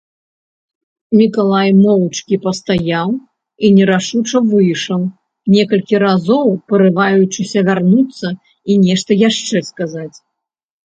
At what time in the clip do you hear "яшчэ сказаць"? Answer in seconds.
9.29-10.13